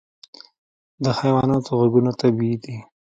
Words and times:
د 1.03 1.05
حیواناتو 1.19 1.71
غږونه 1.79 2.11
طبیعي 2.21 2.55
دي. 2.63 2.77